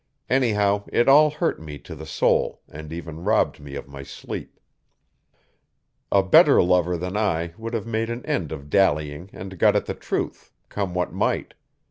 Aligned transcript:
Anyhow 0.31 0.85
it 0.91 1.07
all 1.07 1.29
hurt 1.29 1.61
me 1.61 1.77
to 1.77 1.93
the 1.93 2.07
soul 2.07 2.63
and 2.67 2.91
even 2.91 3.23
robbed 3.23 3.59
me 3.59 3.75
of 3.75 3.87
my 3.87 4.01
sleep. 4.01 4.59
A 6.11 6.23
better 6.23 6.59
lover 6.59 6.97
than 6.97 7.15
I 7.15 7.53
would 7.55 7.75
have 7.75 7.85
made 7.85 8.09
an 8.09 8.25
end 8.25 8.51
of 8.51 8.67
dallying 8.67 9.29
and 9.31 9.59
got 9.59 9.75
at 9.75 9.85
the 9.85 9.93
truth, 9.93 10.51
come 10.69 10.95
what 10.95 11.13
might. 11.13 11.53